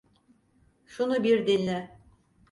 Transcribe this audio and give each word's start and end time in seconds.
Şunu 0.85 1.23
bir 1.23 1.47
dinle. 1.47 1.99